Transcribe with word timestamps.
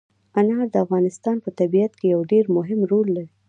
انار 0.39 0.67
د 0.73 0.75
افغانستان 0.85 1.35
په 1.43 1.49
طبیعت 1.59 1.91
کې 1.99 2.05
یو 2.13 2.21
ډېر 2.31 2.45
مهم 2.57 2.79
رول 2.91 3.07
لري. 3.15 3.29